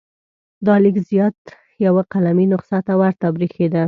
[0.65, 1.37] دا لیک زیات
[1.85, 3.79] یوه قلمي نسخه ته ورته بریښېده.